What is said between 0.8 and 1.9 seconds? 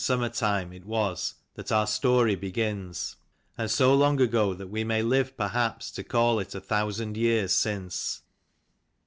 was that our